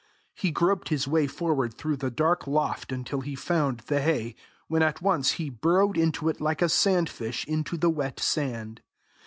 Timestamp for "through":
1.75-1.97